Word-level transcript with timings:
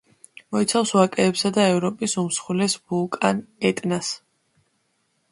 მოიცავს 0.53 0.93
ვაკეებსა 0.99 1.51
და 1.57 1.65
ევროპის 1.73 2.15
უმსხვილეს 2.21 2.75
ვულკან 2.93 3.43
ეტნას. 3.71 4.09